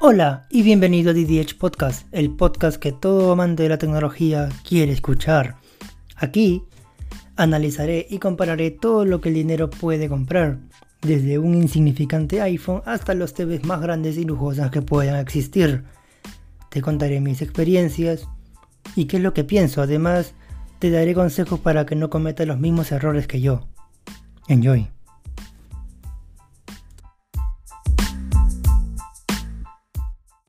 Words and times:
Hola 0.00 0.46
y 0.48 0.62
bienvenido 0.62 1.10
a 1.10 1.12
DDH 1.12 1.58
Podcast, 1.58 2.06
el 2.12 2.30
podcast 2.30 2.76
que 2.76 2.92
todo 2.92 3.32
amante 3.32 3.64
de 3.64 3.68
la 3.68 3.78
tecnología 3.78 4.48
quiere 4.62 4.92
escuchar. 4.92 5.56
Aquí 6.14 6.62
analizaré 7.34 8.06
y 8.08 8.20
compararé 8.20 8.70
todo 8.70 9.04
lo 9.04 9.20
que 9.20 9.30
el 9.30 9.34
dinero 9.34 9.68
puede 9.68 10.08
comprar, 10.08 10.60
desde 11.02 11.40
un 11.40 11.56
insignificante 11.56 12.40
iPhone 12.40 12.80
hasta 12.86 13.12
los 13.14 13.34
TVs 13.34 13.64
más 13.64 13.80
grandes 13.80 14.16
y 14.18 14.24
lujosas 14.24 14.70
que 14.70 14.82
puedan 14.82 15.16
existir. 15.16 15.82
Te 16.70 16.80
contaré 16.80 17.20
mis 17.20 17.42
experiencias 17.42 18.28
y 18.94 19.06
qué 19.06 19.16
es 19.16 19.22
lo 19.24 19.34
que 19.34 19.42
pienso, 19.42 19.82
además 19.82 20.32
te 20.78 20.92
daré 20.92 21.12
consejos 21.12 21.58
para 21.58 21.86
que 21.86 21.96
no 21.96 22.08
cometas 22.08 22.46
los 22.46 22.60
mismos 22.60 22.92
errores 22.92 23.26
que 23.26 23.40
yo. 23.40 23.66
Enjoy. 24.46 24.88